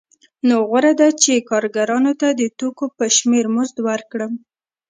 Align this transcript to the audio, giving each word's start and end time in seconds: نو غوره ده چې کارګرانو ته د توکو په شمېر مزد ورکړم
نو 0.47 0.55
غوره 0.69 0.93
ده 0.99 1.07
چې 1.21 1.45
کارګرانو 1.49 2.13
ته 2.21 2.27
د 2.39 2.41
توکو 2.59 2.85
په 2.97 3.05
شمېر 3.17 3.45
مزد 3.55 3.77
ورکړم 3.89 4.33